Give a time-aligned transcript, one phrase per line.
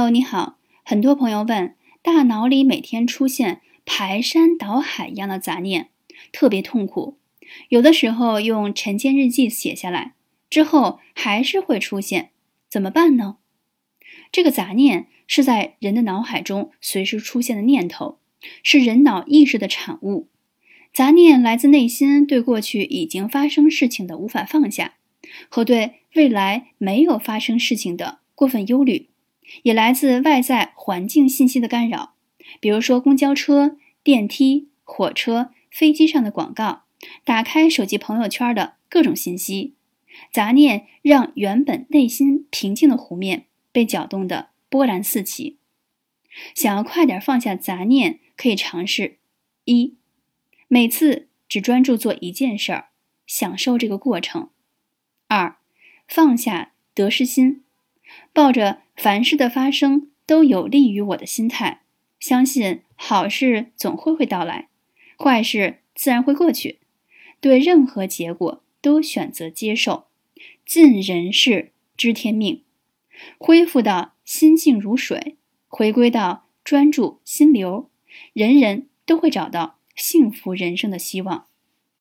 [0.00, 5.90] 哦，你好，很多朋友问，大脑里每天出现排山倒海一样的杂念，
[6.32, 7.18] 特别痛苦。
[7.68, 10.14] 有的时候用晨间日记写下来
[10.48, 12.30] 之后，还是会出现，
[12.70, 13.36] 怎么办呢？
[14.32, 18.16] 这个杂念是在人的脑海中随时出现的念头，
[18.62, 20.28] 是人脑意识的产物。
[20.94, 24.94] 杂念来自内心对过去已经发生事情的无法放下，
[25.50, 29.09] 和对未来没有发生事情的过分忧虑，
[29.62, 32.14] 也来自外在环境信息的干扰，
[32.60, 36.82] 比如说公交车、电梯、火车、飞机上的广告，
[37.24, 39.74] 打开手机朋友圈的各种信息。
[40.32, 45.56] 杂念让原本内心平静的湖面被搅动得波澜四起。
[46.54, 49.18] 想要快点放下杂念，可以尝试
[49.64, 49.94] 一。
[50.68, 52.88] 每次只专注做一件事儿，
[53.26, 54.50] 享受这个过程。
[55.28, 55.56] 二，
[56.06, 57.64] 放下得失心，
[58.32, 61.82] 抱着凡事的发生都有利于我的心态，
[62.18, 64.68] 相信好事总会会到来，
[65.18, 66.78] 坏事自然会过去。
[67.40, 70.06] 对任何结果都选择接受，
[70.64, 72.62] 尽人事知天命，
[73.38, 75.36] 恢复到心静如水，
[75.68, 77.90] 回归到专注心流，
[78.32, 79.76] 人人都会找到。
[79.96, 81.46] 幸福人生的希望。